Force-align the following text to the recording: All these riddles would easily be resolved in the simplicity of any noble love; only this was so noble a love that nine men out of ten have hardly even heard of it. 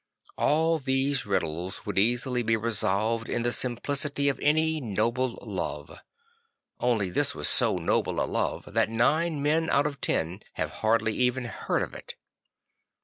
All 0.39 0.79
these 0.79 1.27
riddles 1.27 1.85
would 1.85 1.99
easily 1.99 2.41
be 2.41 2.57
resolved 2.57 3.29
in 3.29 3.43
the 3.43 3.51
simplicity 3.51 4.29
of 4.29 4.39
any 4.39 4.81
noble 4.81 5.37
love; 5.43 5.99
only 6.79 7.11
this 7.11 7.35
was 7.35 7.47
so 7.47 7.75
noble 7.75 8.19
a 8.19 8.25
love 8.25 8.73
that 8.73 8.89
nine 8.89 9.43
men 9.43 9.69
out 9.69 9.85
of 9.85 10.01
ten 10.01 10.41
have 10.53 10.71
hardly 10.81 11.13
even 11.13 11.45
heard 11.45 11.83
of 11.83 11.93
it. 11.93 12.15